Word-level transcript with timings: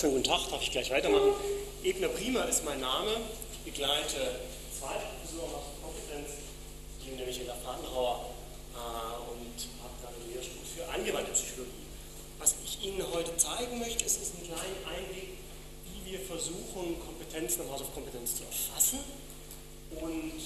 schönen 0.00 0.14
guten 0.14 0.32
Tag, 0.32 0.48
darf 0.48 0.62
ich 0.62 0.70
gleich 0.70 0.90
weitermachen. 0.90 1.34
Ebner 1.84 2.08
Prima 2.08 2.40
ist 2.44 2.64
mein 2.64 2.80
Name, 2.80 3.20
ich 3.52 3.70
begleite 3.70 4.40
zweite 4.72 5.04
Professur 5.12 5.44
nach 5.52 5.84
Kompetenz, 5.84 6.40
die 7.04 7.10
nämlich 7.10 7.36
der 7.44 7.54
Fadenhauer 7.56 8.32
äh, 8.72 9.28
und 9.28 9.60
habe 9.84 9.92
dann 10.00 10.14
einen 10.16 10.32
Lehrstuhl 10.32 10.64
für 10.64 10.88
angewandte 10.88 11.32
Psychologie. 11.32 11.84
Was 12.38 12.54
ich 12.64 12.80
Ihnen 12.80 13.04
heute 13.12 13.36
zeigen 13.36 13.78
möchte, 13.78 14.06
ist, 14.06 14.22
ist 14.22 14.40
ein 14.40 14.44
kleiner 14.48 14.80
Einblick, 14.88 15.36
wie 15.84 16.12
wir 16.12 16.20
versuchen, 16.20 16.96
Kompetenzen 17.04 17.68
im 17.68 17.70
Haus 17.70 17.82
auf 17.82 17.92
Kompetenz 17.92 18.36
zu 18.36 18.44
erfassen 18.44 19.00
und 20.00 20.40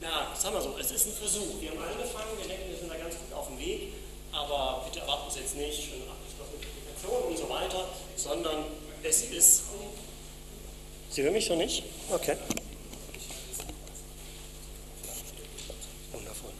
na, 0.00 0.34
sagen 0.34 0.54
wir 0.54 0.62
so, 0.62 0.78
es 0.80 0.90
ist 0.92 1.08
ein 1.08 1.12
Versuch. 1.12 1.60
Wir 1.60 1.76
haben 1.76 1.84
angefangen, 1.84 2.40
wir 2.40 2.48
denken, 2.48 2.70
wir 2.70 2.78
sind 2.78 2.88
da 2.88 2.96
ganz 2.96 3.20
gut 3.20 3.36
auf 3.36 3.48
dem 3.48 3.58
Weg, 3.58 3.92
aber 4.32 4.88
bitte 4.88 5.00
erwarten 5.04 5.30
Sie 5.30 5.40
jetzt 5.40 5.56
nicht 5.56 5.76
schon 5.76 6.00
abgeschlossene 6.08 6.56
Publikationen 7.00 7.28
und 7.28 7.38
so 7.38 7.48
weiter, 7.48 7.88
sondern 8.16 8.64
es 9.10 9.22
ist. 9.22 9.62
Sie 11.10 11.22
hören 11.22 11.32
mich 11.32 11.46
schon 11.46 11.58
nicht? 11.58 11.82
Okay. 12.08 12.36
Wundervoll. 16.12 16.50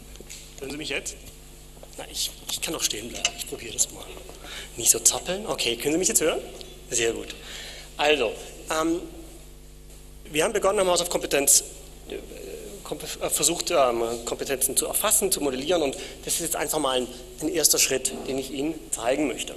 Hören 0.59 0.71
Sie 0.71 0.77
mich 0.77 0.89
jetzt? 0.89 1.15
Na, 1.97 2.05
ich, 2.11 2.29
ich 2.51 2.61
kann 2.61 2.73
doch 2.73 2.83
stehen 2.83 3.09
bleiben. 3.09 3.29
Ich 3.37 3.47
probiere 3.47 3.73
das 3.73 3.89
mal. 3.91 4.03
Nicht 4.75 4.91
so 4.91 4.99
zappeln. 4.99 5.47
Okay, 5.47 5.77
können 5.77 5.93
Sie 5.93 5.99
mich 5.99 6.09
jetzt 6.09 6.21
hören? 6.21 6.41
Sehr 6.89 7.13
gut. 7.13 7.33
Also, 7.95 8.33
ähm, 8.69 9.01
wir 10.25 10.43
haben 10.43 10.53
begonnen 10.53 10.79
am 10.79 10.87
Haus 10.87 11.01
auf 11.01 11.09
Kompetenz 11.09 11.63
äh, 12.09 13.29
versucht, 13.29 13.71
ähm, 13.71 14.03
Kompetenzen 14.25 14.75
zu 14.75 14.85
erfassen, 14.87 15.31
zu 15.31 15.39
modellieren 15.39 15.81
und 15.81 15.95
das 16.25 16.35
ist 16.35 16.41
jetzt 16.41 16.55
einfach 16.57 16.79
mal 16.79 16.97
ein, 16.97 17.07
ein 17.41 17.47
erster 17.47 17.79
Schritt, 17.79 18.11
den 18.27 18.37
ich 18.37 18.51
Ihnen 18.51 18.73
zeigen 18.91 19.27
möchte. 19.27 19.55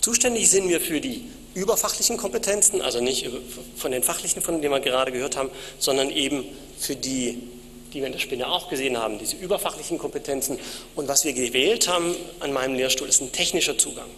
Zuständig 0.00 0.48
sind 0.48 0.70
wir 0.70 0.80
für 0.80 1.00
die 1.00 1.28
überfachlichen 1.54 2.16
Kompetenzen, 2.16 2.82
also 2.82 3.00
nicht 3.00 3.28
von 3.76 3.90
den 3.90 4.02
fachlichen, 4.02 4.42
von 4.42 4.60
denen 4.60 4.72
wir 4.72 4.80
gerade 4.80 5.12
gehört 5.12 5.36
haben, 5.36 5.50
sondern 5.78 6.10
eben 6.10 6.44
für 6.78 6.96
die, 6.96 7.42
die 7.92 8.00
wir 8.00 8.06
in 8.06 8.12
der 8.12 8.20
Spinne 8.20 8.48
auch 8.48 8.68
gesehen 8.68 8.96
haben, 8.98 9.18
diese 9.18 9.36
überfachlichen 9.36 9.98
Kompetenzen. 9.98 10.58
Und 10.94 11.08
was 11.08 11.24
wir 11.24 11.32
gewählt 11.32 11.88
haben 11.88 12.14
an 12.40 12.52
meinem 12.52 12.74
Lehrstuhl 12.74 13.08
ist 13.08 13.20
ein 13.20 13.32
technischer 13.32 13.76
Zugang. 13.76 14.08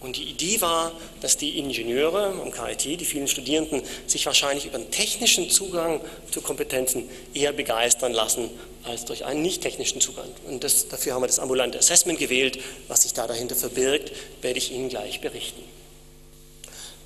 Und 0.00 0.16
die 0.16 0.24
Idee 0.24 0.60
war, 0.60 0.90
dass 1.20 1.36
die 1.36 1.58
Ingenieure 1.58 2.34
am 2.42 2.50
KIT, 2.50 3.00
die 3.00 3.04
vielen 3.04 3.28
Studierenden, 3.28 3.82
sich 4.08 4.26
wahrscheinlich 4.26 4.66
über 4.66 4.74
einen 4.76 4.90
technischen 4.90 5.48
Zugang 5.48 6.00
zu 6.32 6.40
Kompetenzen 6.40 7.08
eher 7.34 7.52
begeistern 7.52 8.12
lassen 8.12 8.50
als 8.82 9.04
durch 9.04 9.24
einen 9.24 9.42
nicht 9.42 9.62
technischen 9.62 10.00
Zugang. 10.00 10.26
Und 10.48 10.64
das, 10.64 10.88
dafür 10.88 11.14
haben 11.14 11.22
wir 11.22 11.28
das 11.28 11.38
ambulante 11.38 11.78
Assessment 11.78 12.18
gewählt. 12.18 12.58
Was 12.88 13.02
sich 13.02 13.14
da 13.14 13.28
dahinter 13.28 13.54
verbirgt, 13.54 14.10
werde 14.40 14.58
ich 14.58 14.72
Ihnen 14.72 14.88
gleich 14.88 15.20
berichten. 15.20 15.62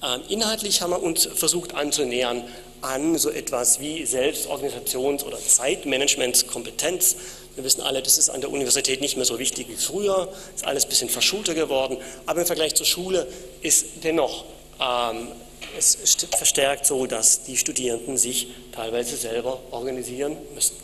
Ähm, 0.02 0.22
inhaltlich 0.28 0.83
haben 0.83 0.91
wir 0.91 1.02
uns 1.02 1.27
versucht 1.27 1.75
anzunähern 1.75 2.44
an 2.83 3.16
so 3.19 3.30
etwas 3.30 3.80
wie 3.80 4.05
Selbstorganisations- 4.05 5.25
oder 5.25 5.38
Zeitmanagementskompetenz. 5.38 7.16
Wir 7.55 7.64
wissen 7.64 7.80
alle, 7.80 8.03
das 8.03 8.19
ist 8.19 8.28
an 8.28 8.42
der 8.42 8.50
Universität 8.50 9.00
nicht 9.00 9.16
mehr 9.16 9.25
so 9.25 9.38
wichtig 9.38 9.69
wie 9.69 9.77
früher, 9.77 10.28
ist 10.55 10.66
alles 10.66 10.84
ein 10.84 10.91
bisschen 10.91 11.08
verschulter 11.08 11.55
geworden, 11.55 11.97
aber 12.27 12.41
im 12.41 12.47
Vergleich 12.47 12.75
zur 12.75 12.84
Schule 12.84 13.27
ist 13.62 14.05
dennoch 14.05 14.44
ähm, 14.78 15.28
es 15.77 15.97
verstärkt 16.36 16.86
so, 16.86 17.06
dass 17.06 17.44
die 17.44 17.56
Studierenden 17.56 18.19
sich 18.19 18.48
teilweise 18.72 19.16
selber 19.16 19.60
organisieren 19.70 20.36
müssen. 20.55 20.77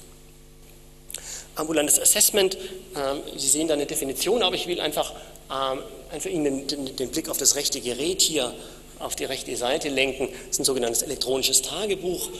Ambulantes 1.54 2.00
Assessment, 2.00 2.56
ähm, 2.96 3.20
Sie 3.36 3.48
sehen 3.48 3.68
da 3.68 3.74
eine 3.74 3.86
Definition, 3.86 4.42
aber 4.42 4.56
ich 4.56 4.66
will 4.66 4.80
einfach, 4.80 5.12
ähm, 5.50 5.80
einfach 6.10 6.30
Ihnen 6.30 6.66
den, 6.66 6.96
den 6.96 7.10
Blick 7.10 7.28
auf 7.28 7.36
das 7.36 7.56
rechte 7.56 7.80
Gerät 7.80 8.22
hier 8.22 8.54
auf 9.02 9.16
die 9.16 9.24
rechte 9.24 9.56
Seite 9.56 9.88
lenken. 9.88 10.28
Das 10.28 10.56
ist 10.56 10.60
ein 10.60 10.64
sogenanntes 10.64 11.02
elektronisches 11.02 11.62
Tagebuch 11.62 12.30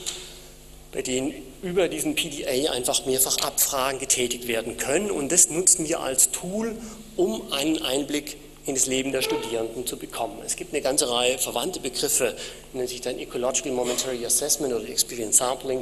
bei 0.92 1.00
denen 1.00 1.34
über 1.62 1.88
diesen 1.88 2.14
PDA 2.14 2.70
einfach 2.70 3.06
mehrfach 3.06 3.38
Abfragen 3.38 3.98
getätigt 3.98 4.46
werden 4.46 4.76
können. 4.76 5.10
Und 5.10 5.32
das 5.32 5.48
nutzen 5.48 5.88
wir 5.88 6.00
als 6.00 6.30
Tool, 6.30 6.76
um 7.16 7.50
einen 7.50 7.82
Einblick 7.82 8.36
in 8.66 8.74
das 8.74 8.86
Leben 8.86 9.10
der 9.10 9.22
Studierenden 9.22 9.86
zu 9.86 9.96
bekommen. 9.96 10.38
Es 10.44 10.54
gibt 10.54 10.72
eine 10.72 10.82
ganze 10.82 11.10
Reihe 11.10 11.38
verwandte 11.38 11.80
Begriffe, 11.80 12.36
nennt 12.74 12.90
sich 12.90 13.00
dann 13.00 13.18
Ecological 13.18 13.72
Momentary 13.72 14.24
Assessment 14.24 14.72
oder 14.72 14.88
Experience 14.88 15.38
Sampling 15.38 15.80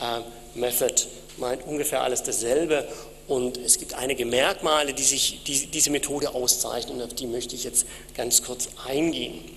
äh, 0.00 0.58
Method, 0.58 1.06
meint 1.36 1.64
ungefähr 1.66 2.02
alles 2.02 2.22
dasselbe. 2.22 2.88
Und 3.28 3.58
es 3.58 3.78
gibt 3.78 3.94
einige 3.94 4.24
Merkmale, 4.24 4.94
die 4.94 5.02
sich 5.02 5.42
die, 5.44 5.66
diese 5.66 5.90
Methode 5.90 6.34
auszeichnen, 6.34 6.96
und 6.96 7.02
auf 7.02 7.14
die 7.14 7.26
möchte 7.26 7.54
ich 7.54 7.64
jetzt 7.64 7.86
ganz 8.14 8.42
kurz 8.42 8.68
eingehen. 8.86 9.55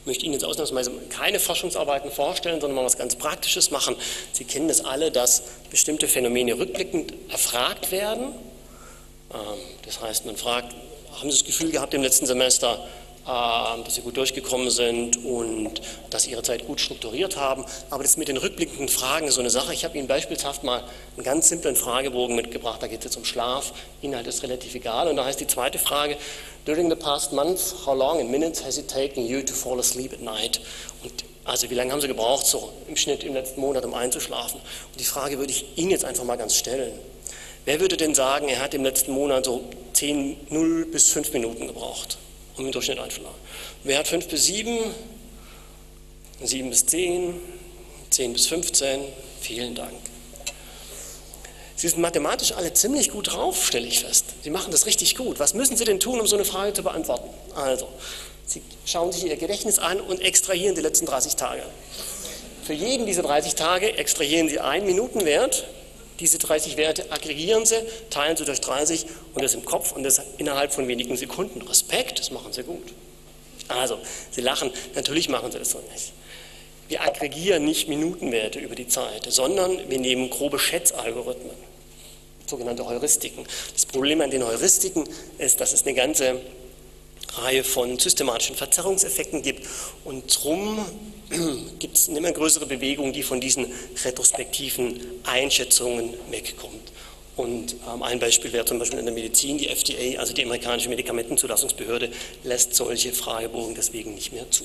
Ich 0.00 0.06
möchte 0.06 0.24
Ihnen 0.24 0.32
jetzt 0.32 0.44
ausnahmsweise 0.44 0.92
keine 1.10 1.38
Forschungsarbeiten 1.38 2.10
vorstellen, 2.10 2.60
sondern 2.60 2.76
mal 2.76 2.84
was 2.84 2.96
ganz 2.96 3.16
Praktisches 3.16 3.70
machen. 3.70 3.96
Sie 4.32 4.44
kennen 4.44 4.66
das 4.66 4.84
alle, 4.84 5.10
dass 5.10 5.42
bestimmte 5.70 6.08
Phänomene 6.08 6.58
rückblickend 6.58 7.12
erfragt 7.28 7.92
werden. 7.92 8.32
Ähm, 9.32 9.38
das 9.84 10.00
heißt, 10.00 10.24
man 10.24 10.36
fragt, 10.36 10.74
haben 11.12 11.30
Sie 11.30 11.38
das 11.38 11.44
Gefühl 11.44 11.70
gehabt 11.70 11.92
im 11.92 12.02
letzten 12.02 12.24
Semester, 12.24 12.86
dass 13.84 13.94
sie 13.94 14.00
gut 14.02 14.16
durchgekommen 14.16 14.70
sind 14.70 15.24
und 15.24 15.80
dass 16.10 16.24
sie 16.24 16.32
ihre 16.32 16.42
Zeit 16.42 16.66
gut 16.66 16.80
strukturiert 16.80 17.36
haben. 17.36 17.64
Aber 17.90 18.02
das 18.02 18.16
mit 18.16 18.28
den 18.28 18.36
rückblickenden 18.36 18.88
Fragen 18.88 19.28
ist 19.28 19.34
so 19.34 19.40
eine 19.40 19.50
Sache. 19.50 19.72
Ich 19.72 19.84
habe 19.84 19.96
Ihnen 19.96 20.08
beispielshaft 20.08 20.64
mal 20.64 20.82
einen 21.16 21.24
ganz 21.24 21.48
simplen 21.48 21.76
Fragebogen 21.76 22.34
mitgebracht. 22.34 22.82
Da 22.82 22.88
geht 22.88 23.00
es 23.00 23.04
jetzt 23.04 23.16
um 23.16 23.24
Schlaf. 23.24 23.72
Inhalt 24.02 24.26
ist 24.26 24.42
relativ 24.42 24.74
egal. 24.74 25.08
Und 25.08 25.16
da 25.16 25.24
heißt 25.24 25.40
die 25.40 25.46
zweite 25.46 25.78
Frage, 25.78 26.16
during 26.64 26.90
the 26.90 26.96
past 26.96 27.32
month, 27.32 27.86
how 27.86 27.96
long 27.96 28.18
in 28.18 28.30
minutes 28.30 28.64
has 28.64 28.78
it 28.78 28.88
taken 28.88 29.26
you 29.26 29.42
to 29.42 29.54
fall 29.54 29.78
asleep 29.78 30.12
at 30.12 30.20
night? 30.20 30.60
Und 31.02 31.24
also 31.44 31.70
wie 31.70 31.74
lange 31.74 31.92
haben 31.92 32.00
Sie 32.00 32.08
gebraucht, 32.08 32.46
so 32.46 32.72
im 32.88 32.96
Schnitt 32.96 33.24
im 33.24 33.34
letzten 33.34 33.60
Monat, 33.60 33.84
um 33.84 33.94
einzuschlafen? 33.94 34.60
Und 34.60 35.00
die 35.00 35.04
Frage 35.04 35.38
würde 35.38 35.52
ich 35.52 35.76
Ihnen 35.76 35.90
jetzt 35.90 36.04
einfach 36.04 36.24
mal 36.24 36.36
ganz 36.36 36.56
stellen. 36.56 36.92
Wer 37.64 37.80
würde 37.80 37.96
denn 37.96 38.14
sagen, 38.14 38.48
er 38.48 38.60
hat 38.60 38.74
im 38.74 38.82
letzten 38.82 39.12
Monat 39.12 39.44
so 39.44 39.62
10, 39.92 40.36
0 40.48 40.86
bis 40.86 41.10
5 41.10 41.32
Minuten 41.32 41.66
gebraucht? 41.66 42.18
Um 42.60 42.66
im 42.66 42.72
Durchschnitt 42.72 42.98
einzuladen. 42.98 43.36
Wer 43.84 43.98
hat 43.98 44.08
5 44.08 44.28
bis 44.28 44.44
7? 44.44 44.78
7 46.42 46.70
bis 46.70 46.86
10? 46.86 47.34
10 48.10 48.32
bis 48.32 48.46
15? 48.46 49.00
Vielen 49.40 49.74
Dank. 49.74 49.92
Sie 51.76 51.88
sind 51.88 52.00
mathematisch 52.00 52.52
alle 52.52 52.74
ziemlich 52.74 53.10
gut 53.10 53.32
drauf, 53.32 53.66
stelle 53.66 53.86
ich 53.86 54.00
fest. 54.00 54.26
Sie 54.42 54.50
machen 54.50 54.70
das 54.70 54.84
richtig 54.84 55.16
gut. 55.16 55.40
Was 55.40 55.54
müssen 55.54 55.76
Sie 55.76 55.84
denn 55.84 55.98
tun, 55.98 56.20
um 56.20 56.26
so 56.26 56.36
eine 56.36 56.44
Frage 56.44 56.74
zu 56.74 56.82
beantworten? 56.82 57.30
Also, 57.54 57.88
Sie 58.44 58.62
schauen 58.84 59.12
sich 59.12 59.24
Ihr 59.24 59.36
Gedächtnis 59.36 59.78
an 59.78 60.00
und 60.00 60.20
extrahieren 60.20 60.74
die 60.74 60.82
letzten 60.82 61.06
30 61.06 61.36
Tage. 61.36 61.62
Für 62.64 62.74
jeden 62.74 63.06
dieser 63.06 63.22
30 63.22 63.54
Tage 63.54 63.96
extrahieren 63.96 64.48
Sie 64.50 64.60
einen 64.60 64.84
Minutenwert 64.84 65.66
diese 66.20 66.38
30 66.38 66.76
Werte 66.76 67.10
aggregieren 67.10 67.66
Sie, 67.66 67.76
teilen 68.10 68.36
Sie 68.36 68.44
durch 68.44 68.60
30 68.60 69.06
und 69.34 69.42
das 69.42 69.54
im 69.54 69.64
Kopf 69.64 69.92
und 69.92 70.02
das 70.02 70.20
innerhalb 70.38 70.72
von 70.72 70.86
wenigen 70.86 71.16
Sekunden. 71.16 71.62
Respekt, 71.62 72.18
das 72.18 72.30
machen 72.30 72.52
Sie 72.52 72.62
gut. 72.62 72.92
Also, 73.68 73.98
Sie 74.30 74.40
lachen, 74.40 74.70
natürlich 74.94 75.28
machen 75.28 75.50
Sie 75.50 75.58
das 75.58 75.70
so 75.70 75.78
nicht. 75.92 76.12
Wir 76.88 77.02
aggregieren 77.02 77.64
nicht 77.64 77.88
Minutenwerte 77.88 78.58
über 78.58 78.74
die 78.74 78.88
Zeit, 78.88 79.26
sondern 79.28 79.88
wir 79.88 79.98
nehmen 79.98 80.28
grobe 80.28 80.58
Schätzalgorithmen, 80.58 81.54
sogenannte 82.46 82.84
Heuristiken. 82.84 83.46
Das 83.72 83.86
Problem 83.86 84.20
an 84.20 84.30
den 84.30 84.44
Heuristiken 84.44 85.08
ist, 85.38 85.60
dass 85.60 85.72
es 85.72 85.84
eine 85.84 85.94
ganze 85.94 86.40
Reihe 87.34 87.64
von 87.64 87.98
systematischen 87.98 88.56
Verzerrungseffekten 88.56 89.42
gibt 89.42 89.66
und 90.04 90.36
darum 90.36 90.84
gibt 91.78 91.96
es 91.96 92.08
eine 92.08 92.18
immer 92.18 92.32
größere 92.32 92.66
Bewegung, 92.66 93.12
die 93.12 93.22
von 93.22 93.40
diesen 93.40 93.66
retrospektiven 94.04 95.00
Einschätzungen 95.24 96.14
wegkommt. 96.30 96.92
Und 97.36 97.76
ähm, 97.90 98.02
ein 98.02 98.18
Beispiel 98.18 98.52
wäre 98.52 98.64
zum 98.64 98.78
Beispiel 98.78 98.98
in 98.98 99.06
der 99.06 99.14
Medizin, 99.14 99.56
die 99.56 99.68
FDA, 99.68 100.18
also 100.18 100.34
die 100.34 100.44
amerikanische 100.44 100.88
Medikamentenzulassungsbehörde, 100.88 102.10
lässt 102.44 102.74
solche 102.74 103.12
Fragebogen 103.12 103.74
deswegen 103.74 104.14
nicht 104.14 104.32
mehr 104.32 104.50
zu. 104.50 104.64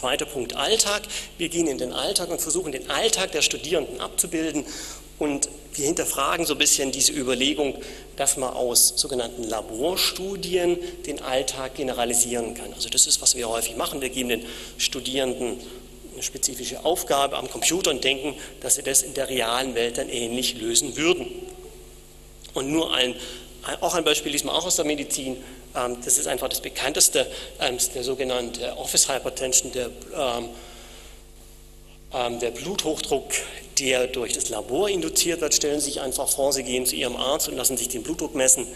Zweiter 0.00 0.24
Punkt, 0.24 0.56
Alltag. 0.56 1.02
Wir 1.36 1.50
gehen 1.50 1.66
in 1.66 1.76
den 1.76 1.92
Alltag 1.92 2.30
und 2.30 2.40
versuchen 2.40 2.72
den 2.72 2.88
Alltag 2.88 3.32
der 3.32 3.42
Studierenden 3.42 4.00
abzubilden 4.00 4.64
und 5.18 5.50
wir 5.74 5.84
hinterfragen 5.84 6.46
so 6.46 6.54
ein 6.54 6.58
bisschen 6.58 6.90
diese 6.90 7.12
Überlegung, 7.12 7.74
dass 8.16 8.38
man 8.38 8.54
aus 8.54 8.94
sogenannten 8.96 9.42
Laborstudien 9.42 10.78
den 11.04 11.20
Alltag 11.20 11.74
generalisieren 11.74 12.54
kann. 12.54 12.72
Also 12.72 12.88
das 12.88 13.06
ist, 13.06 13.20
was 13.20 13.36
wir 13.36 13.46
häufig 13.50 13.76
machen. 13.76 14.00
Wir 14.00 14.08
geben 14.08 14.30
den 14.30 14.46
Studierenden 14.78 15.58
eine 16.14 16.22
spezifische 16.22 16.82
Aufgabe 16.82 17.36
am 17.36 17.50
Computer 17.50 17.90
und 17.90 18.02
denken, 18.02 18.34
dass 18.62 18.76
sie 18.76 18.82
das 18.82 19.02
in 19.02 19.12
der 19.12 19.28
realen 19.28 19.74
Welt 19.74 19.98
dann 19.98 20.08
ähnlich 20.08 20.58
lösen 20.58 20.96
würden. 20.96 21.26
Und 22.54 22.70
nur 22.70 22.94
ein, 22.94 23.14
auch 23.80 23.94
ein 23.94 24.04
Beispiel 24.04 24.32
liest 24.32 24.44
man 24.44 24.54
auch 24.54 24.66
aus 24.66 24.76
der 24.76 24.84
Medizin. 24.84 25.36
Ähm, 25.76 25.96
das 26.04 26.18
ist 26.18 26.26
einfach 26.26 26.48
das 26.48 26.60
bekannteste, 26.60 27.26
ähm, 27.60 27.78
der 27.94 28.04
sogenannte 28.04 28.76
Office 28.76 29.08
Hypertension, 29.08 29.72
der 29.72 29.90
ähm, 32.12 32.40
der 32.40 32.50
Bluthochdruck 32.50 33.32
der 33.80 34.06
durch 34.08 34.32
das 34.32 34.48
Labor 34.48 34.88
induziert 34.88 35.40
wird, 35.40 35.54
stellen 35.54 35.80
Sie 35.80 35.86
sich 35.86 36.00
einfach 36.00 36.28
vor, 36.28 36.52
Sie 36.52 36.62
gehen 36.62 36.86
zu 36.86 36.96
Ihrem 36.96 37.16
Arzt 37.16 37.48
und 37.48 37.56
lassen 37.56 37.76
sich 37.76 37.88
den 37.88 38.02
Blutdruck 38.02 38.34
messen 38.34 38.66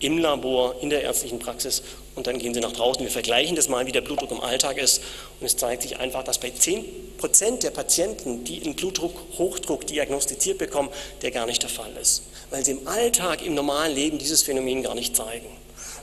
im 0.00 0.18
Labor, 0.18 0.76
in 0.80 0.90
der 0.90 1.02
ärztlichen 1.02 1.38
Praxis 1.38 1.82
und 2.14 2.26
dann 2.26 2.38
gehen 2.38 2.54
sie 2.54 2.60
nach 2.60 2.72
draußen. 2.72 3.02
Wir 3.02 3.10
vergleichen 3.10 3.56
das 3.56 3.68
mal, 3.68 3.86
wie 3.86 3.92
der 3.92 4.00
Blutdruck 4.00 4.30
im 4.30 4.40
Alltag 4.40 4.78
ist. 4.78 5.02
Und 5.40 5.46
es 5.46 5.56
zeigt 5.56 5.82
sich 5.82 5.98
einfach, 5.98 6.22
dass 6.22 6.38
bei 6.38 6.48
10% 6.48 7.60
der 7.60 7.70
Patienten, 7.70 8.44
die 8.44 8.62
einen 8.62 8.76
Blutdruck, 8.76 9.14
Hochdruck 9.36 9.86
diagnostiziert 9.86 10.58
bekommen, 10.58 10.90
der 11.22 11.32
gar 11.32 11.46
nicht 11.46 11.62
der 11.62 11.70
Fall 11.70 11.90
ist. 12.00 12.22
Weil 12.50 12.64
sie 12.64 12.72
im 12.72 12.86
Alltag, 12.86 13.44
im 13.44 13.54
normalen 13.54 13.94
Leben 13.94 14.18
dieses 14.18 14.42
Phänomen 14.42 14.82
gar 14.82 14.94
nicht 14.94 15.16
zeigen. 15.16 15.48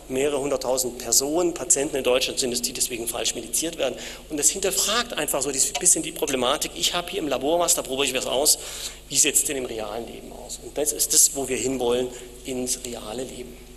Mehrere 0.10 0.42
hunderttausend 0.42 0.98
Personen, 0.98 1.54
Patienten 1.54 1.96
in 1.96 2.04
Deutschland 2.04 2.38
sind 2.38 2.52
es, 2.52 2.62
die 2.62 2.74
deswegen 2.74 3.08
falsch 3.08 3.34
mediziert 3.34 3.78
werden. 3.78 3.96
Und 4.30 4.38
das 4.38 4.50
hinterfragt 4.50 5.13
einfach 5.13 5.42
so 5.42 5.50
ein 5.50 5.56
bisschen 5.80 6.04
die 6.04 6.12
Problematik. 6.12 6.72
Ich 6.75 6.94
habe 6.94 7.10
hier 7.10 7.19
im 7.19 7.30
Labor 7.30 7.60
was, 7.60 7.75
da 7.75 7.81
probiere 7.81 8.08
ich 8.08 8.13
was 8.13 8.25
aus. 8.25 8.60
Wie 9.08 9.16
sieht 9.16 9.36
es 9.36 9.46
denn 9.46 9.56
im 9.56 9.66
realen 9.66 10.06
Leben 10.08 10.34
aus? 10.34 10.60
Und 10.62 10.78
das 10.78 10.92
ist 10.92 11.13
das, 11.13 11.36
wo 11.36 11.48
wir 11.48 11.56
hinwollen, 11.56 12.10
ins 12.44 12.80
reale 12.86 13.24
Leben. 13.24 13.70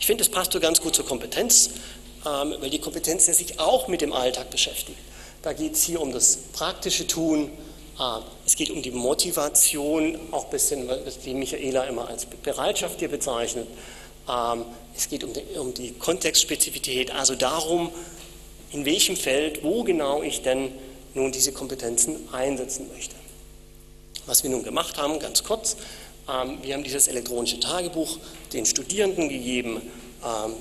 Ich 0.00 0.06
finde, 0.06 0.24
das 0.24 0.32
passt 0.32 0.52
so 0.52 0.60
ganz 0.60 0.80
gut 0.80 0.96
zur 0.96 1.04
Kompetenz, 1.04 1.70
ähm, 2.26 2.54
weil 2.58 2.70
die 2.70 2.78
Kompetenz 2.80 3.26
ja 3.26 3.34
sich 3.34 3.60
auch 3.60 3.86
mit 3.86 4.00
dem 4.00 4.14
Alltag 4.14 4.50
beschäftigt. 4.50 4.98
Da 5.42 5.52
geht 5.52 5.74
es 5.74 5.82
hier 5.82 6.00
um 6.00 6.10
das 6.10 6.38
praktische 6.54 7.06
Tun, 7.06 7.50
ähm, 8.00 8.22
es 8.46 8.56
geht 8.56 8.70
um 8.70 8.80
die 8.80 8.92
Motivation, 8.92 10.18
auch 10.30 10.46
ein 10.46 10.50
bisschen, 10.50 10.88
wie 11.22 11.34
Michaela 11.34 11.84
immer 11.84 12.08
als 12.08 12.24
Bereitschaft 12.24 12.98
hier 12.98 13.08
bezeichnet. 13.08 13.68
Ähm, 14.26 14.64
es 14.96 15.08
geht 15.10 15.22
um 15.22 15.34
die, 15.34 15.42
um 15.58 15.74
die 15.74 15.92
Kontextspezifität, 15.92 17.10
also 17.10 17.34
darum, 17.34 17.90
in 18.72 18.86
welchem 18.86 19.16
Feld, 19.16 19.62
wo 19.62 19.84
genau 19.84 20.22
ich 20.22 20.40
denn 20.40 20.72
nun 21.12 21.30
diese 21.30 21.52
Kompetenzen 21.52 22.16
einsetzen 22.32 22.88
möchte. 22.94 23.16
Was 24.24 24.44
wir 24.44 24.50
nun 24.50 24.62
gemacht 24.62 24.96
haben, 24.96 25.18
ganz 25.18 25.42
kurz, 25.42 25.76
wir 26.62 26.74
haben 26.74 26.84
dieses 26.84 27.08
elektronische 27.08 27.58
Tagebuch 27.58 28.18
den 28.52 28.66
Studierenden 28.66 29.28
gegeben, 29.28 29.80
ähm, 30.24 30.54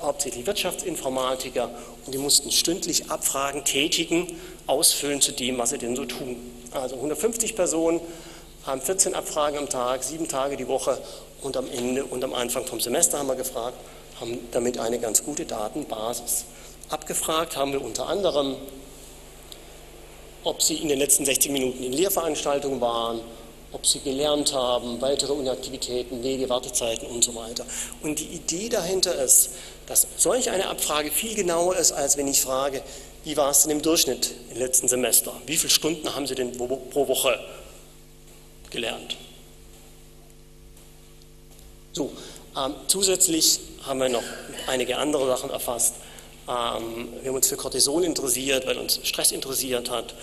hauptsächlich 0.00 0.46
Wirtschaftsinformatiker, 0.46 1.70
und 2.04 2.14
die 2.14 2.18
mussten 2.18 2.50
stündlich 2.50 3.10
Abfragen 3.10 3.64
tätigen, 3.64 4.26
ausfüllen 4.66 5.20
zu 5.20 5.32
dem, 5.32 5.58
was 5.58 5.70
sie 5.70 5.78
denn 5.78 5.94
so 5.94 6.04
tun. 6.04 6.36
Also 6.72 6.96
150 6.96 7.54
Personen 7.54 8.00
haben 8.64 8.80
14 8.80 9.14
Abfragen 9.14 9.58
am 9.58 9.68
Tag, 9.68 10.02
sieben 10.02 10.28
Tage 10.28 10.56
die 10.56 10.68
Woche 10.68 10.98
und 11.42 11.56
am 11.56 11.68
Ende 11.70 12.04
und 12.04 12.24
am 12.24 12.34
Anfang 12.34 12.64
vom 12.64 12.80
Semester 12.80 13.18
haben 13.18 13.26
wir 13.26 13.36
gefragt, 13.36 13.76
haben 14.20 14.38
damit 14.52 14.78
eine 14.78 14.98
ganz 14.98 15.24
gute 15.24 15.44
Datenbasis. 15.44 16.44
Abgefragt 16.88 17.56
haben 17.56 17.72
wir 17.72 17.82
unter 17.82 18.06
anderem, 18.06 18.56
ob 20.44 20.62
sie 20.62 20.76
in 20.76 20.88
den 20.88 20.98
letzten 20.98 21.24
60 21.24 21.50
Minuten 21.52 21.82
in 21.82 21.92
Lehrveranstaltungen 21.92 22.80
waren, 22.80 23.20
ob 23.72 23.86
sie 23.86 24.00
gelernt 24.00 24.52
haben, 24.52 25.00
weitere 25.00 25.32
Inaktivitäten, 25.34 26.22
Wege, 26.22 26.48
Wartezeiten 26.48 27.08
und 27.08 27.24
so 27.24 27.34
weiter. 27.34 27.64
Und 28.02 28.18
die 28.18 28.26
Idee 28.26 28.68
dahinter 28.68 29.14
ist, 29.14 29.50
dass 29.86 30.06
solch 30.16 30.50
eine 30.50 30.68
Abfrage 30.68 31.10
viel 31.10 31.34
genauer 31.34 31.76
ist, 31.76 31.92
als 31.92 32.16
wenn 32.16 32.28
ich 32.28 32.40
frage, 32.40 32.82
wie 33.24 33.36
war 33.36 33.50
es 33.50 33.62
denn 33.62 33.70
im 33.70 33.82
Durchschnitt 33.82 34.32
im 34.50 34.58
letzten 34.58 34.88
Semester? 34.88 35.32
Wie 35.46 35.56
viele 35.56 35.70
Stunden 35.70 36.14
haben 36.14 36.26
Sie 36.26 36.34
denn 36.34 36.56
pro 36.56 37.08
Woche 37.08 37.38
gelernt? 38.70 39.16
So, 41.92 42.10
ähm, 42.56 42.74
zusätzlich 42.86 43.60
haben 43.86 44.00
wir 44.00 44.08
noch 44.08 44.22
einige 44.66 44.98
andere 44.98 45.26
Sachen 45.26 45.50
erfasst. 45.50 45.94
Ähm, 46.48 47.08
wir 47.20 47.28
haben 47.28 47.36
uns 47.36 47.48
für 47.48 47.56
Cortison 47.56 48.02
interessiert, 48.02 48.66
weil 48.66 48.78
uns 48.78 49.00
Stress 49.04 49.30
interessiert 49.30 49.90
hat. 49.90 50.14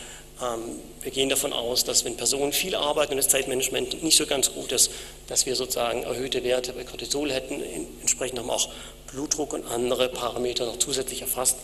Ähm, 0.42 0.80
wir 1.02 1.12
gehen 1.12 1.30
davon 1.30 1.54
aus, 1.54 1.84
dass 1.84 2.06
wenn 2.06 2.16
Personen 2.16 2.54
viel 2.54 2.76
arbeiten 2.76 3.12
und 3.14 3.18
das 3.18 3.28
Zeitmanagement 3.28 4.04
nicht 4.04 4.18
so 4.18 4.26
ganz 4.26 4.54
gut 4.54 4.72
ist, 4.72 4.92
dass 5.28 5.46
wir 5.46 5.56
sozusagen 5.56 6.04
erhöhte 6.04 6.44
Werte 6.44 6.74
bei 6.74 6.84
Cortisol 6.84 7.32
hätten. 7.32 7.62
Entsprechend 8.02 8.40
haben 8.40 8.48
wir 8.48 8.54
auch 8.54 8.70
Blutdruck 9.12 9.54
und 9.54 9.66
andere 9.66 10.10
Parameter 10.10 10.66
noch 10.66 10.80
zusätzlich 10.80 11.22
erfasst. 11.22 11.58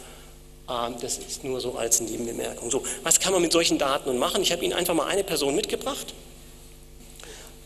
Ähm, 0.70 0.96
das 1.02 1.18
ist 1.18 1.44
nur 1.44 1.62
so 1.62 1.76
als 1.76 2.02
Nebenbemerkung. 2.02 2.70
So, 2.70 2.84
was 3.04 3.20
kann 3.20 3.34
man 3.34 3.42
mit 3.42 3.52
solchen 3.52 3.78
Daten 3.78 4.10
nun 4.10 4.18
machen? 4.18 4.42
Ich 4.42 4.52
habe 4.52 4.64
Ihnen 4.64 4.74
einfach 4.74 4.94
mal 4.94 5.08
eine 5.08 5.24
Person 5.24 5.56
mitgebracht. 5.56 6.14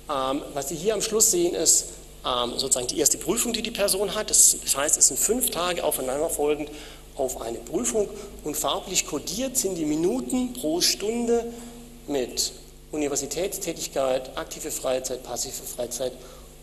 Ähm, 0.10 0.42
was 0.54 0.70
Sie 0.70 0.76
hier 0.76 0.94
am 0.94 1.02
Schluss 1.02 1.32
sehen, 1.32 1.56
ist 1.56 1.86
sozusagen 2.22 2.88
die 2.88 3.00
erste 3.00 3.18
Prüfung, 3.18 3.54
die 3.54 3.62
die 3.62 3.72
Person 3.72 4.14
hat. 4.14 4.30
Das 4.30 4.58
heißt, 4.76 4.98
es 4.98 5.08
sind 5.08 5.18
fünf 5.18 5.52
Tage 5.52 5.86
aufeinanderfolgend 5.86 6.70
auf 7.16 7.42
eine 7.42 7.58
Prüfung 7.58 8.08
und 8.44 8.56
farblich 8.56 9.06
kodiert 9.06 9.58
sind 9.58 9.76
die 9.76 9.86
Minuten 9.86 10.54
pro 10.54 10.82
Stunde 10.82 11.52
mit 12.08 12.54
Universitätstätigkeit, 12.92 14.38
aktive 14.38 14.72
Freizeit, 14.72 15.24
passive 15.24 15.64
Freizeit 15.64 16.14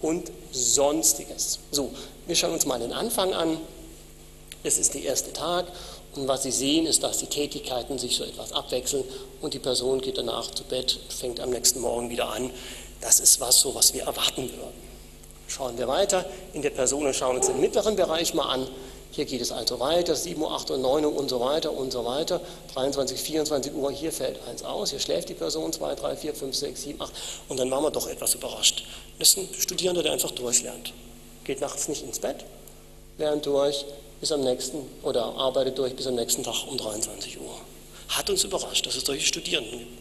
und 0.03 0.31
Sonstiges. 0.51 1.61
So, 1.71 1.91
wir 2.27 2.35
schauen 2.35 2.53
uns 2.53 2.67
mal 2.67 2.79
den 2.79 2.93
Anfang 2.93 3.33
an. 3.33 3.59
Es 4.63 4.79
ist 4.79 4.95
der 4.95 5.03
erste 5.03 5.33
Tag 5.33 5.67
und 6.17 6.27
was 6.27 6.43
Sie 6.43 6.51
sehen, 6.51 6.87
ist, 6.87 7.03
dass 7.03 7.19
die 7.19 7.27
Tätigkeiten 7.27 7.99
sich 7.99 8.17
so 8.17 8.25
etwas 8.25 8.53
abwechseln 8.53 9.05
und 9.43 9.55
die 9.55 9.59
Person 9.59 10.01
geht 10.01 10.19
danach 10.19 10.51
zu 10.51 10.65
Bett, 10.65 10.99
fängt 11.09 11.41
am 11.41 11.51
nächsten 11.51 11.81
Morgen 11.81 12.11
wieder 12.11 12.31
an. 12.31 12.51
Das 13.01 13.21
ist 13.21 13.41
was 13.41 13.61
so, 13.61 13.75
was 13.75 13.95
wir 13.95 14.03
erwarten 14.05 14.51
würden. 14.51 14.87
Schauen 15.47 15.79
wir 15.79 15.87
weiter 15.87 16.25
in 16.55 16.63
der 16.63 16.71
Person 16.71 17.07
und 17.07 17.15
schauen 17.15 17.37
uns 17.37 17.47
den 17.47 17.61
mittleren 17.61 17.95
Bereich 17.95 18.35
mal 18.35 18.49
an. 18.49 18.67
Hier 19.17 19.25
geht 19.25 19.41
es 19.41 19.51
also 19.51 19.81
weiter, 19.81 20.15
7 20.15 20.43
Uhr, 20.43 20.53
8 20.53 20.73
Uhr, 20.73 20.77
9 20.77 21.07
Uhr 21.07 21.17
und 21.17 21.31
so 21.31 21.41
weiter 21.41 21.73
und 21.73 21.91
so 21.91 22.05
weiter. 22.05 22.39
23, 22.75 23.19
24 23.19 23.73
Uhr, 23.73 23.91
hier 23.91 24.13
fällt 24.13 24.39
eins 24.47 24.63
aus, 24.63 24.91
hier 24.91 24.99
schläft 24.99 25.31
die 25.31 25.35
Person, 25.35 25.73
2, 25.73 25.95
3, 25.95 26.17
4, 26.17 26.35
5, 26.35 26.55
6, 26.55 26.83
7, 26.83 27.01
8 27.01 27.13
und 27.49 27.59
dann 27.59 27.71
waren 27.71 27.83
wir 27.83 27.91
doch 27.91 28.07
etwas 28.09 28.35
überrascht. 28.35 28.85
Das 29.19 29.29
ist 29.29 29.39
ein 29.39 29.49
Studierender, 29.59 30.03
der 30.03 30.13
einfach 30.13 30.33
durchlernt. 30.33 30.93
Geht 31.45 31.63
nachts 31.63 31.89
nicht 31.89 32.03
ins 32.03 32.19
Bett, 32.19 32.45
lernt 33.17 33.47
durch 33.47 33.87
bis 34.21 34.33
am 34.33 34.43
nächsten 34.43 34.87
oder 35.03 35.25
arbeitet 35.25 35.79
durch 35.79 35.97
bis 35.97 36.07
am 36.07 36.15
nächsten 36.15 36.43
Tag 36.43 36.67
um 36.69 36.77
23 36.77 37.41
Uhr. 37.41 37.55
Hat 38.09 38.29
uns 38.29 38.45
überrascht, 38.45 38.85
dass 38.85 38.97
es 38.97 39.05
solche 39.07 39.25
Studierenden 39.25 39.79
gibt. 39.79 39.99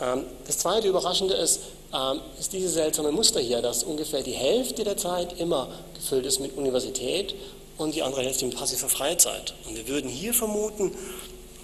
Ähm, 0.00 0.24
das 0.46 0.56
zweite 0.56 0.88
Überraschende 0.88 1.34
ist, 1.34 1.60
ähm, 1.92 2.22
ist 2.40 2.54
dieses 2.54 2.72
seltsame 2.72 3.12
Muster 3.12 3.40
hier, 3.40 3.60
dass 3.60 3.84
ungefähr 3.84 4.22
die 4.22 4.32
Hälfte 4.32 4.84
der 4.84 4.96
Zeit 4.96 5.38
immer 5.38 5.68
gefüllt 5.94 6.24
ist 6.24 6.40
mit 6.40 6.56
Universität 6.56 7.34
und 7.82 7.94
die 7.94 8.02
andere 8.02 8.22
Hälfte 8.22 8.44
mit 8.44 8.56
passiver 8.56 8.88
Freizeit. 8.88 9.54
Und 9.66 9.76
wir 9.76 9.88
würden 9.88 10.10
hier 10.10 10.34
vermuten, 10.34 10.92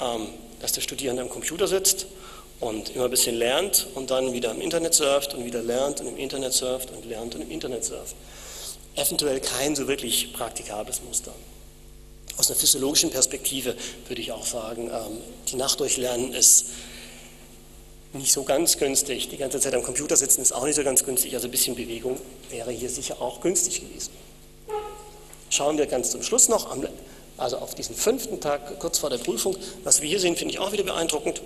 ähm, 0.00 0.28
dass 0.60 0.72
der 0.72 0.80
Studierende 0.80 1.22
am 1.22 1.28
Computer 1.28 1.68
sitzt 1.68 2.06
und 2.60 2.90
immer 2.90 3.04
ein 3.04 3.10
bisschen 3.10 3.36
lernt 3.36 3.86
und 3.94 4.10
dann 4.10 4.32
wieder 4.32 4.50
im 4.50 4.60
Internet 4.60 4.94
surft 4.94 5.34
und 5.34 5.44
wieder 5.44 5.62
lernt 5.62 6.00
und 6.00 6.08
im 6.08 6.16
Internet 6.16 6.52
surft 6.52 6.90
und 6.90 7.04
lernt 7.04 7.34
und 7.34 7.42
im 7.42 7.50
Internet 7.50 7.84
surft. 7.84 8.16
Eventuell 8.96 9.40
kein 9.40 9.76
so 9.76 9.86
wirklich 9.86 10.32
praktikables 10.32 11.02
Muster. 11.02 11.32
Aus 12.36 12.50
einer 12.50 12.58
physiologischen 12.58 13.10
Perspektive 13.10 13.76
würde 14.08 14.20
ich 14.20 14.32
auch 14.32 14.44
sagen, 14.44 14.90
ähm, 14.92 15.18
die 15.48 15.56
Nacht 15.56 15.78
durchlernen 15.80 16.32
ist 16.32 16.66
nicht 18.12 18.32
so 18.32 18.42
ganz 18.42 18.78
günstig. 18.78 19.28
Die 19.28 19.36
ganze 19.36 19.60
Zeit 19.60 19.74
am 19.74 19.82
Computer 19.82 20.16
sitzen 20.16 20.40
ist 20.40 20.52
auch 20.52 20.64
nicht 20.64 20.76
so 20.76 20.82
ganz 20.82 21.04
günstig, 21.04 21.34
also 21.34 21.46
ein 21.46 21.50
bisschen 21.50 21.76
Bewegung 21.76 22.18
wäre 22.50 22.72
hier 22.72 22.88
sicher 22.88 23.20
auch 23.20 23.40
günstig 23.40 23.80
gewesen. 23.82 24.10
Schauen 25.58 25.76
wir 25.76 25.86
ganz 25.86 26.12
zum 26.12 26.22
Schluss 26.22 26.48
noch, 26.48 26.72
also 27.36 27.56
auf 27.56 27.74
diesen 27.74 27.96
fünften 27.96 28.40
Tag 28.40 28.78
kurz 28.78 28.98
vor 28.98 29.10
der 29.10 29.18
Prüfung. 29.18 29.56
Was 29.82 30.00
wir 30.00 30.08
hier 30.08 30.20
sehen, 30.20 30.36
finde 30.36 30.54
ich 30.54 30.60
auch 30.60 30.70
wieder 30.70 30.84
beeindruckend. 30.84 31.42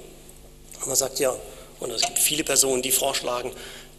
Man 0.84 0.96
sagt 0.96 1.18
ja, 1.18 1.34
und 1.80 1.90
es 1.90 2.02
gibt 2.02 2.18
viele 2.18 2.44
Personen, 2.44 2.82
die 2.82 2.92
vorschlagen, 2.92 3.52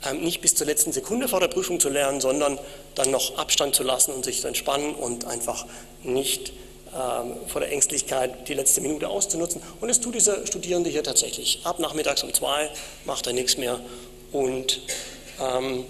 ähm, 0.05 0.21
nicht 0.21 0.39
bis 0.39 0.53
zur 0.53 0.67
letzten 0.67 0.91
Sekunde 0.91 1.27
vor 1.27 1.39
der 1.39 1.47
Prüfung 1.47 1.79
zu 1.79 1.89
lernen, 1.89 2.21
sondern 2.21 2.59
dann 2.93 3.09
noch 3.09 3.39
Abstand 3.39 3.73
zu 3.73 3.81
lassen 3.81 4.11
und 4.11 4.23
sich 4.23 4.41
zu 4.41 4.47
entspannen 4.47 4.93
und 4.93 5.25
einfach 5.25 5.65
nicht 6.03 6.53
ähm, 6.93 7.37
vor 7.47 7.61
der 7.61 7.71
Ängstlichkeit 7.71 8.47
die 8.47 8.53
letzte 8.53 8.81
Minute 8.81 9.09
auszunutzen. 9.09 9.63
Und 9.81 9.87
das 9.87 9.99
tut 9.99 10.13
dieser 10.13 10.45
Studierende 10.45 10.91
hier 10.91 11.03
tatsächlich. 11.03 11.61
Ab 11.63 11.79
nachmittags 11.79 12.21
um 12.21 12.31
zwei 12.35 12.69
macht 13.05 13.25
er 13.25 13.33
nichts 13.33 13.57
mehr 13.57 13.79
und 14.31 14.79
ähm, 15.41 15.85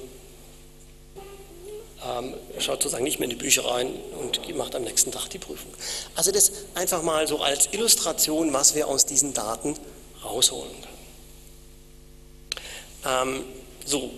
ähm, 2.05 2.33
schaut 2.59 2.81
sozusagen 2.83 3.03
nicht 3.03 3.19
mehr 3.19 3.25
in 3.25 3.37
die 3.37 3.43
Bücher 3.43 3.65
rein 3.65 3.89
und 4.19 4.55
macht 4.55 4.75
am 4.75 4.83
nächsten 4.83 5.11
Tag 5.11 5.29
die 5.29 5.39
Prüfung. 5.39 5.71
Also 6.15 6.31
das 6.31 6.51
einfach 6.75 7.01
mal 7.01 7.27
so 7.27 7.39
als 7.39 7.69
Illustration, 7.71 8.53
was 8.53 8.75
wir 8.75 8.87
aus 8.87 9.05
diesen 9.05 9.33
Daten 9.33 9.75
rausholen 10.23 10.71
können. 10.81 10.93
Ähm, 13.05 13.43
so, 13.85 14.11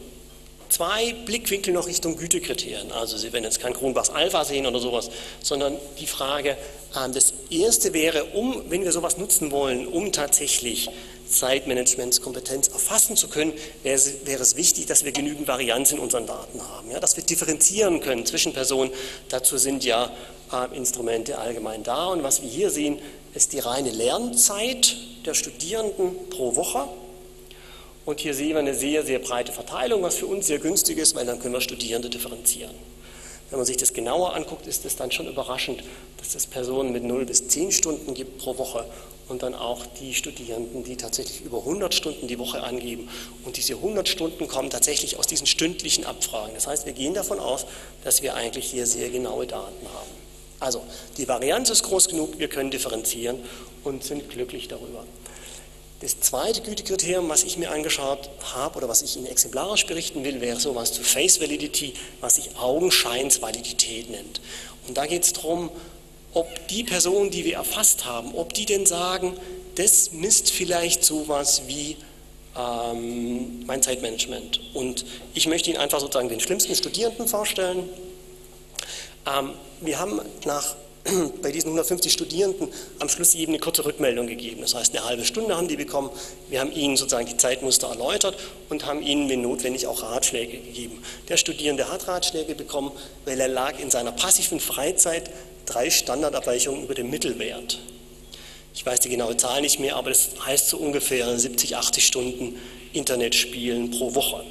zwei 0.69 1.13
Blickwinkel 1.25 1.73
noch 1.73 1.87
Richtung 1.87 2.17
Gütekriterien. 2.17 2.91
Also 2.91 3.17
Sie 3.17 3.31
werden 3.33 3.43
jetzt 3.43 3.59
kein 3.59 3.73
Kronbachs 3.73 4.09
Alpha 4.09 4.43
sehen 4.45 4.65
oder 4.65 4.79
sowas, 4.79 5.09
sondern 5.41 5.77
die 5.99 6.07
Frage, 6.07 6.51
äh, 6.51 7.09
das 7.13 7.33
erste 7.49 7.93
wäre, 7.93 8.25
um, 8.25 8.69
wenn 8.69 8.83
wir 8.83 8.91
sowas 8.91 9.17
nutzen 9.17 9.51
wollen, 9.51 9.87
um 9.87 10.11
tatsächlich 10.11 10.89
Zeitmanagementskompetenz 11.37 12.69
erfassen 12.69 13.15
zu 13.15 13.27
können, 13.27 13.53
wäre, 13.83 13.99
wäre, 14.25 14.41
es 14.41 14.55
wichtig, 14.55 14.85
dass 14.85 15.05
wir 15.05 15.11
genügend 15.11 15.47
Varianz 15.47 15.91
in 15.91 15.99
unseren 15.99 16.25
Daten 16.25 16.61
haben, 16.61 16.91
ja, 16.91 16.99
dass 16.99 17.15
wir 17.17 17.23
differenzieren 17.23 17.99
können 17.99 18.25
zwischen 18.25 18.53
Personen. 18.53 18.91
Dazu 19.29 19.57
sind 19.57 19.83
ja 19.83 20.11
äh, 20.51 20.75
Instrumente 20.77 21.37
allgemein 21.37 21.83
da. 21.83 22.07
Und 22.07 22.23
was 22.23 22.41
wir 22.41 22.49
hier 22.49 22.69
sehen, 22.69 22.99
ist 23.33 23.53
die 23.53 23.59
reine 23.59 23.91
Lernzeit 23.91 24.95
der 25.25 25.33
Studierenden 25.33 26.29
pro 26.29 26.55
Woche. 26.55 26.87
Und 28.05 28.19
hier 28.19 28.33
sehen 28.33 28.49
wir 28.49 28.59
eine 28.59 28.75
sehr, 28.75 29.03
sehr 29.03 29.19
breite 29.19 29.51
Verteilung, 29.51 30.03
was 30.03 30.15
für 30.15 30.27
uns 30.27 30.47
sehr 30.47 30.59
günstig 30.59 30.97
ist, 30.97 31.15
weil 31.15 31.25
dann 31.25 31.39
können 31.39 31.53
wir 31.53 31.61
Studierende 31.61 32.09
differenzieren. 32.09 32.75
Wenn 33.49 33.59
man 33.59 33.65
sich 33.65 33.77
das 33.77 33.93
genauer 33.93 34.33
anguckt, 34.33 34.65
ist 34.65 34.85
es 34.85 34.95
dann 34.95 35.11
schon 35.11 35.27
überraschend, 35.27 35.83
dass 36.17 36.33
es 36.33 36.47
Personen 36.47 36.91
mit 36.91 37.03
0 37.03 37.25
bis 37.25 37.47
10 37.47 37.71
Stunden 37.71 38.13
gibt 38.13 38.39
pro 38.39 38.57
Woche 38.57 38.85
und 39.27 39.43
dann 39.43 39.53
auch 39.53 39.85
die 39.99 40.13
Studierenden, 40.13 40.83
die 40.83 40.97
tatsächlich 40.97 41.41
über 41.41 41.59
100 41.59 41.93
Stunden 41.93 42.27
die 42.27 42.39
Woche 42.39 42.63
angeben. 42.63 43.09
Und 43.43 43.57
diese 43.57 43.73
100 43.73 44.07
Stunden 44.07 44.47
kommen 44.47 44.69
tatsächlich 44.69 45.17
aus 45.17 45.27
diesen 45.27 45.47
stündlichen 45.47 46.05
Abfragen. 46.05 46.53
Das 46.55 46.67
heißt, 46.67 46.85
wir 46.85 46.93
gehen 46.93 47.13
davon 47.13 47.39
aus, 47.39 47.65
dass 48.03 48.21
wir 48.21 48.35
eigentlich 48.35 48.65
hier 48.65 48.85
sehr 48.87 49.09
genaue 49.09 49.47
Daten 49.47 49.87
haben. 49.93 50.09
Also, 50.59 50.81
die 51.17 51.27
Varianz 51.27 51.69
ist 51.69 51.83
groß 51.83 52.09
genug, 52.09 52.39
wir 52.39 52.47
können 52.47 52.71
differenzieren 52.71 53.39
und 53.83 54.03
sind 54.03 54.29
glücklich 54.29 54.67
darüber. 54.67 55.05
Das 56.01 56.19
zweite 56.19 56.61
Gütekriterium, 56.61 57.29
was 57.29 57.43
ich 57.43 57.57
mir 57.57 57.71
angeschaut 57.71 58.29
habe 58.53 58.77
oder 58.77 58.89
was 58.89 59.01
ich 59.01 59.15
Ihnen 59.15 59.27
exemplarisch 59.27 59.85
berichten 59.85 60.25
will, 60.25 60.41
wäre 60.41 60.59
sowas 60.59 60.91
zu 60.91 61.03
Face 61.03 61.39
Validity, 61.39 61.93
was 62.19 62.35
sich 62.35 62.57
Augenscheinsvalidität 62.57 64.09
nennt. 64.09 64.41
Und 64.87 64.97
da 64.97 65.05
geht 65.05 65.23
es 65.23 65.33
darum, 65.33 65.69
ob 66.33 66.67
die 66.67 66.83
Personen, 66.83 67.31
die 67.31 67.45
wir 67.45 67.55
erfasst 67.55 68.03
haben, 68.03 68.35
ob 68.35 68.53
die 68.53 68.65
denn 68.65 68.85
sagen, 68.85 69.33
das 69.75 70.11
misst 70.11 70.51
vielleicht 70.51 71.03
sowas 71.05 71.63
wie 71.67 71.95
ähm, 72.57 73.65
mein 73.65 73.81
Zeitmanagement. 73.81 74.59
Und 74.73 75.05
ich 75.33 75.47
möchte 75.47 75.69
Ihnen 75.69 75.79
einfach 75.79 76.01
sozusagen 76.01 76.27
den 76.27 76.41
schlimmsten 76.41 76.75
Studierenden 76.75 77.27
vorstellen. 77.27 77.89
Ähm, 79.25 79.53
wir 79.79 79.97
haben 79.97 80.21
nach 80.45 80.75
bei 81.41 81.51
diesen 81.51 81.67
150 81.67 82.11
Studierenden 82.11 82.69
am 82.99 83.09
Schluss 83.09 83.33
jedem 83.33 83.53
eine 83.53 83.59
kurze 83.59 83.85
Rückmeldung 83.85 84.27
gegeben. 84.27 84.61
Das 84.61 84.73
heißt, 84.73 84.95
eine 84.95 85.05
halbe 85.05 85.23
Stunde 85.23 85.55
haben 85.55 85.67
die 85.67 85.75
bekommen. 85.75 86.09
Wir 86.49 86.59
haben 86.59 86.71
ihnen 86.71 86.97
sozusagen 86.97 87.27
die 87.27 87.37
Zeitmuster 87.37 87.89
erläutert 87.89 88.35
und 88.69 88.85
haben 88.85 89.01
ihnen, 89.01 89.29
wenn 89.29 89.41
notwendig, 89.41 89.85
auch 89.87 90.01
Ratschläge 90.01 90.57
gegeben. 90.57 91.01
Der 91.29 91.37
Studierende 91.37 91.91
hat 91.91 92.07
Ratschläge 92.07 92.55
bekommen, 92.55 92.91
weil 93.25 93.39
er 93.39 93.47
lag 93.47 93.79
in 93.79 93.91
seiner 93.91 94.11
passiven 94.11 94.59
Freizeit 94.59 95.29
drei 95.65 95.89
Standardabweichungen 95.89 96.83
über 96.83 96.95
dem 96.95 97.09
Mittelwert. 97.09 97.79
Ich 98.73 98.85
weiß 98.85 98.99
die 98.99 99.09
genaue 99.09 99.37
Zahl 99.37 99.61
nicht 99.61 99.79
mehr, 99.79 99.95
aber 99.95 100.09
das 100.09 100.29
heißt 100.45 100.69
so 100.69 100.77
ungefähr 100.77 101.37
70, 101.37 101.77
80 101.77 102.05
Stunden 102.05 102.59
Internetspielen 102.93 103.91
pro 103.91 104.15
Woche. 104.15 104.43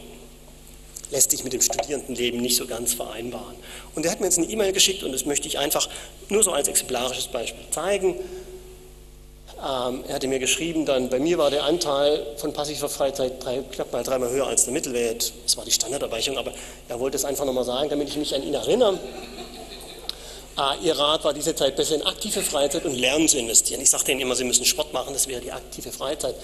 Lässt 1.10 1.30
sich 1.30 1.44
mit 1.44 1.52
dem 1.52 1.60
Studierendenleben 1.60 2.40
nicht 2.40 2.56
so 2.56 2.66
ganz 2.66 2.94
vereinbaren. 2.94 3.56
Und 3.94 4.04
er 4.04 4.12
hat 4.12 4.20
mir 4.20 4.26
jetzt 4.26 4.38
eine 4.38 4.48
E-Mail 4.48 4.72
geschickt 4.72 5.02
und 5.02 5.12
das 5.12 5.26
möchte 5.26 5.46
ich 5.46 5.58
einfach 5.58 5.88
nur 6.28 6.42
so 6.42 6.52
als 6.52 6.68
exemplarisches 6.68 7.28
Beispiel 7.28 7.64
zeigen. 7.70 8.16
Ähm, 9.64 10.04
er 10.08 10.14
hatte 10.16 10.28
mir 10.28 10.38
geschrieben, 10.38 10.84
dann 10.84 11.08
bei 11.08 11.18
mir 11.18 11.38
war 11.38 11.50
der 11.50 11.64
Anteil 11.64 12.26
von 12.36 12.52
passiver 12.52 12.88
Freizeit 12.88 13.42
drei, 13.42 13.62
knapp 13.72 13.92
mal 13.92 14.02
dreimal 14.02 14.30
höher 14.30 14.46
als 14.46 14.64
der 14.64 14.72
Mittelwert. 14.72 15.32
Das 15.44 15.56
war 15.56 15.64
die 15.64 15.70
Standardabweichung, 15.70 16.36
aber 16.36 16.52
er 16.88 17.00
wollte 17.00 17.16
es 17.16 17.24
einfach 17.24 17.44
nochmal 17.44 17.64
sagen, 17.64 17.88
damit 17.88 18.08
ich 18.08 18.16
mich 18.16 18.34
an 18.34 18.42
ihn 18.42 18.54
erinnere. 18.54 18.98
Ah, 20.56 20.76
Ihr 20.82 20.96
Rat 20.96 21.24
war 21.24 21.32
diese 21.32 21.54
Zeit 21.54 21.76
besser 21.76 21.96
in 21.96 22.02
aktive 22.02 22.40
Freizeit 22.40 22.84
und 22.84 22.94
Lernen 22.94 23.26
zu 23.26 23.38
investieren. 23.38 23.80
Ich 23.80 23.90
sagte 23.90 24.12
Ihnen 24.12 24.20
immer, 24.20 24.36
Sie 24.36 24.44
müssen 24.44 24.64
Sport 24.64 24.92
machen, 24.92 25.12
das 25.12 25.26
wäre 25.26 25.40
die 25.40 25.50
aktive 25.50 25.90
Freizeit. 25.90 26.36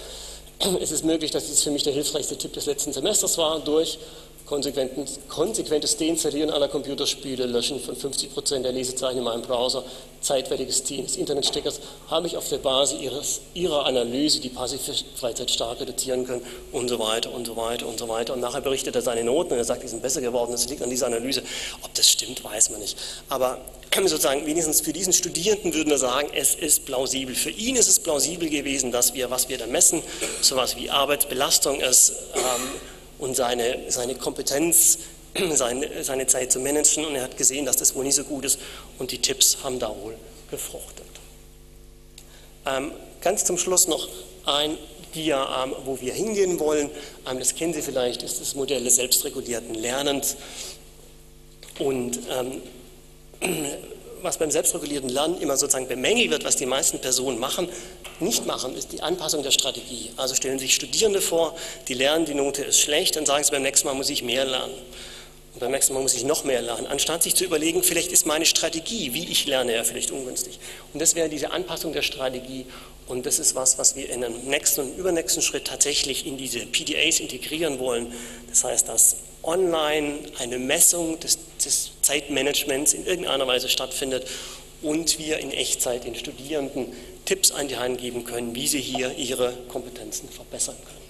Es 0.79 0.91
ist 0.91 1.03
möglich, 1.03 1.31
dass 1.31 1.47
dies 1.47 1.63
für 1.63 1.71
mich 1.71 1.83
der 1.83 1.93
hilfreichste 1.93 2.37
Tipp 2.37 2.53
des 2.53 2.67
letzten 2.67 2.93
Semesters 2.93 3.37
war, 3.37 3.59
durch 3.61 3.97
konsequentes 4.45 5.97
Deinstallieren 5.97 6.49
aller 6.49 6.67
Computerspiele, 6.67 7.45
Löschen 7.45 7.79
von 7.79 7.95
50 7.95 8.33
Prozent 8.33 8.65
der 8.65 8.73
Lesezeichen 8.73 9.19
in 9.19 9.23
meinem 9.23 9.41
Browser, 9.41 9.83
zeitweiliges 10.19 10.83
Ziehen 10.83 11.05
des 11.05 11.15
Internetsteckers, 11.15 11.79
habe 12.09 12.27
ich 12.27 12.37
auf 12.37 12.47
der 12.49 12.57
Basis 12.57 12.99
ihres, 12.99 13.41
ihrer 13.53 13.85
Analyse 13.85 14.39
die 14.39 14.49
passive 14.49 14.81
Freizeit 15.15 15.49
stark 15.49 15.79
reduzieren 15.79 16.27
können 16.27 16.45
und 16.71 16.89
so 16.89 16.99
weiter 16.99 17.33
und 17.33 17.47
so 17.47 17.55
weiter 17.55 17.87
und 17.87 17.97
so 17.97 18.07
weiter. 18.07 18.33
Und 18.33 18.41
nachher 18.41 18.61
berichtet 18.61 18.93
er 18.95 19.01
seine 19.01 19.23
Noten 19.23 19.53
und 19.53 19.57
er 19.57 19.63
sagt, 19.63 19.83
die 19.83 19.87
sind 19.87 20.01
besser 20.01 20.21
geworden. 20.21 20.51
Das 20.51 20.67
liegt 20.69 20.83
an 20.83 20.89
dieser 20.89 21.07
Analyse. 21.07 21.41
Ob 21.81 21.93
das 21.93 22.09
stimmt, 22.09 22.43
weiß 22.43 22.71
man 22.71 22.81
nicht. 22.81 22.97
Aber 23.29 23.57
sozusagen 23.93 24.45
wenigstens 24.45 24.81
für 24.81 24.93
diesen 24.93 25.13
Studierenden 25.13 25.73
würden 25.73 25.89
wir 25.89 25.97
sagen, 25.97 26.29
es 26.33 26.55
ist 26.55 26.85
plausibel. 26.85 27.35
Für 27.35 27.49
ihn 27.49 27.75
ist 27.75 27.89
es 27.89 27.99
plausibel 27.99 28.49
gewesen, 28.49 28.91
dass 28.91 29.13
wir, 29.13 29.29
was 29.29 29.49
wir 29.49 29.57
da 29.57 29.67
messen, 29.67 30.01
sowas 30.41 30.77
wie 30.77 30.89
Arbeitsbelastung 30.89 31.81
ist, 31.81 32.13
ähm, 32.35 32.71
und 33.21 33.35
seine, 33.35 33.79
seine 33.89 34.15
Kompetenz, 34.15 34.97
seine, 35.53 36.03
seine 36.03 36.27
Zeit 36.27 36.51
zu 36.51 36.59
managen. 36.59 37.05
Und 37.05 37.15
er 37.15 37.23
hat 37.23 37.37
gesehen, 37.37 37.65
dass 37.65 37.77
das 37.77 37.95
wohl 37.95 38.03
nicht 38.03 38.15
so 38.15 38.23
gut 38.25 38.43
ist 38.43 38.59
und 38.99 39.11
die 39.11 39.19
Tipps 39.19 39.59
haben 39.63 39.79
da 39.79 39.89
wohl 39.89 40.15
gefruchtet. 40.49 41.05
Ähm, 42.65 42.91
ganz 43.21 43.45
zum 43.45 43.57
Schluss 43.57 43.87
noch 43.87 44.09
ein 44.45 44.77
Dia, 45.13 45.63
ähm, 45.63 45.75
wo 45.85 46.01
wir 46.01 46.13
hingehen 46.13 46.59
wollen. 46.59 46.89
Ähm, 47.29 47.39
das 47.39 47.55
kennen 47.55 47.73
Sie 47.73 47.81
vielleicht, 47.81 48.23
ist 48.23 48.41
das 48.41 48.55
Modell 48.55 48.83
des 48.83 48.95
selbstregulierten 48.95 49.75
Lernens. 49.75 50.35
Und 51.79 52.19
ähm, 52.29 52.61
was 54.21 54.37
beim 54.37 54.51
selbstregulierten 54.51 55.09
Lernen 55.09 55.39
immer 55.41 55.57
sozusagen 55.57 55.87
bemängelt 55.87 56.29
wird, 56.31 56.43
was 56.43 56.55
die 56.55 56.65
meisten 56.65 56.99
Personen 56.99 57.39
machen, 57.39 57.67
nicht 58.19 58.45
machen, 58.45 58.75
ist 58.75 58.91
die 58.91 59.01
Anpassung 59.01 59.43
der 59.43 59.51
Strategie. 59.51 60.11
Also 60.17 60.35
stellen 60.35 60.59
sich 60.59 60.75
Studierende 60.75 61.21
vor, 61.21 61.55
die 61.87 61.93
lernen, 61.93 62.25
die 62.25 62.33
Note 62.33 62.63
ist 62.63 62.79
schlecht, 62.79 63.15
dann 63.15 63.25
sagen 63.25 63.43
sie, 63.43 63.51
beim 63.51 63.63
nächsten 63.63 63.87
Mal 63.87 63.93
muss 63.95 64.09
ich 64.09 64.23
mehr 64.23 64.45
lernen. 64.45 64.73
Und 65.53 65.59
beim 65.59 65.71
nächsten 65.71 65.93
Mal 65.93 66.01
muss 66.01 66.13
ich 66.13 66.23
noch 66.23 66.43
mehr 66.43 66.61
lernen, 66.61 66.87
anstatt 66.87 67.23
sich 67.23 67.35
zu 67.35 67.43
überlegen, 67.43 67.83
vielleicht 67.83 68.11
ist 68.11 68.25
meine 68.25 68.45
Strategie, 68.45 69.13
wie 69.13 69.27
ich 69.27 69.47
lerne, 69.47 69.75
ja 69.75 69.83
vielleicht 69.83 70.11
ungünstig. 70.11 70.59
Und 70.93 71.01
das 71.01 71.15
wäre 71.15 71.27
diese 71.27 71.51
Anpassung 71.51 71.91
der 71.91 72.03
Strategie. 72.03 72.67
Und 73.07 73.25
das 73.25 73.39
ist 73.39 73.55
was, 73.55 73.77
was 73.77 73.97
wir 73.97 74.09
in 74.09 74.23
einem 74.23 74.37
nächsten 74.45 74.81
und 74.81 74.97
übernächsten 74.97 75.41
Schritt 75.41 75.65
tatsächlich 75.65 76.25
in 76.25 76.37
diese 76.37 76.59
PDAs 76.59 77.19
integrieren 77.19 77.79
wollen. 77.79 78.13
Das 78.49 78.63
heißt, 78.63 78.87
dass 78.87 79.17
online 79.43 80.19
eine 80.39 80.59
Messung 80.59 81.19
des, 81.19 81.37
des 81.61 81.91
Zeitmanagements 82.01 82.93
in 82.93 83.05
irgendeiner 83.05 83.47
Weise 83.47 83.69
stattfindet 83.69 84.27
und 84.81 85.19
wir 85.19 85.39
in 85.39 85.51
Echtzeit 85.51 86.05
den 86.05 86.15
Studierenden 86.15 86.93
Tipps 87.25 87.51
an 87.51 87.67
die 87.67 87.77
Hand 87.77 87.99
geben 87.99 88.23
können, 88.23 88.55
wie 88.55 88.67
sie 88.67 88.81
hier 88.81 89.15
ihre 89.17 89.53
Kompetenzen 89.67 90.27
verbessern 90.29 90.75
können. 90.83 91.01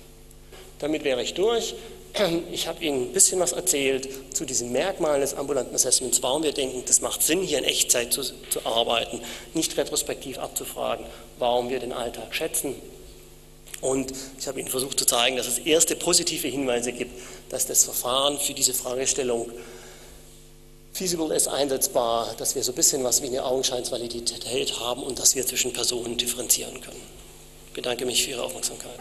Damit 0.79 1.03
wäre 1.03 1.23
ich 1.23 1.33
durch. 1.33 1.75
Ich 2.51 2.67
habe 2.67 2.83
Ihnen 2.83 3.03
ein 3.03 3.13
bisschen 3.13 3.39
was 3.39 3.53
erzählt 3.53 4.09
zu 4.35 4.43
diesen 4.43 4.73
Merkmalen 4.73 5.21
des 5.21 5.33
ambulanten 5.33 5.73
Assessments, 5.73 6.21
warum 6.21 6.43
wir 6.43 6.51
denken, 6.51 6.83
das 6.85 6.99
macht 6.99 7.23
Sinn, 7.23 7.41
hier 7.41 7.59
in 7.59 7.63
Echtzeit 7.63 8.11
zu, 8.11 8.21
zu 8.21 8.65
arbeiten, 8.65 9.21
nicht 9.53 9.77
retrospektiv 9.77 10.37
abzufragen, 10.37 11.05
warum 11.39 11.69
wir 11.69 11.79
den 11.79 11.93
Alltag 11.93 12.35
schätzen. 12.35 12.75
Und 13.79 14.13
ich 14.39 14.47
habe 14.47 14.59
Ihnen 14.59 14.69
versucht 14.69 14.99
zu 14.99 15.05
zeigen, 15.05 15.37
dass 15.37 15.47
es 15.47 15.59
erste 15.59 15.95
positive 15.95 16.47
Hinweise 16.47 16.91
gibt, 16.91 17.17
dass 17.49 17.65
das 17.65 17.85
Verfahren 17.85 18.37
für 18.37 18.53
diese 18.53 18.73
Fragestellung 18.73 19.49
feasible 20.93 21.33
ist, 21.35 21.47
einsetzbar, 21.47 22.33
dass 22.37 22.55
wir 22.55 22.63
so 22.63 22.71
ein 22.71 22.75
bisschen 22.75 23.03
was 23.03 23.21
wie 23.21 23.27
eine 23.27 23.43
Augenscheinsvalidität 23.43 24.79
haben 24.79 25.03
und 25.03 25.19
dass 25.19 25.35
wir 25.35 25.45
zwischen 25.45 25.73
Personen 25.73 26.17
differenzieren 26.17 26.81
können. 26.81 27.01
Ich 27.67 27.73
bedanke 27.73 28.05
mich 28.05 28.23
für 28.23 28.31
Ihre 28.31 28.43
Aufmerksamkeit. 28.43 28.99